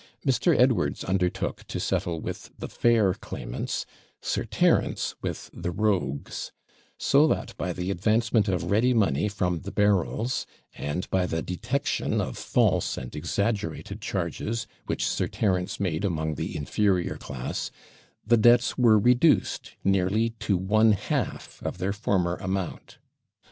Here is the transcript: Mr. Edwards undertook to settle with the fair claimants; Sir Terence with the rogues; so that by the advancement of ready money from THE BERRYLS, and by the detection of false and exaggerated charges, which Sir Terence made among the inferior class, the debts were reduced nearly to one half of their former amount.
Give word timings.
Mr. 0.25 0.57
Edwards 0.59 1.03
undertook 1.03 1.63
to 1.67 1.79
settle 1.79 2.19
with 2.21 2.49
the 2.57 2.67
fair 2.67 3.13
claimants; 3.13 3.85
Sir 4.19 4.45
Terence 4.45 5.13
with 5.21 5.51
the 5.53 5.69
rogues; 5.69 6.51
so 6.97 7.27
that 7.27 7.55
by 7.55 7.71
the 7.71 7.91
advancement 7.91 8.47
of 8.47 8.71
ready 8.71 8.95
money 8.95 9.27
from 9.27 9.59
THE 9.59 9.69
BERRYLS, 9.71 10.47
and 10.73 11.07
by 11.11 11.27
the 11.27 11.43
detection 11.43 12.19
of 12.19 12.35
false 12.35 12.97
and 12.97 13.15
exaggerated 13.15 14.01
charges, 14.01 14.65
which 14.87 15.05
Sir 15.07 15.27
Terence 15.27 15.79
made 15.79 16.03
among 16.03 16.33
the 16.33 16.57
inferior 16.57 17.17
class, 17.17 17.69
the 18.25 18.37
debts 18.37 18.79
were 18.79 18.97
reduced 18.97 19.73
nearly 19.83 20.31
to 20.39 20.57
one 20.57 20.93
half 20.93 21.61
of 21.61 21.77
their 21.77 21.93
former 21.93 22.37
amount. 22.37 22.97